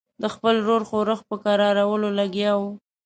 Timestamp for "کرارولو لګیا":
1.43-2.51